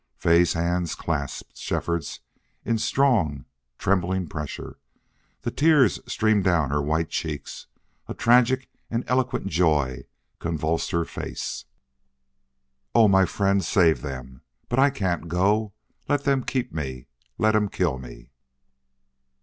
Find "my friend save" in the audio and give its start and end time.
13.07-14.01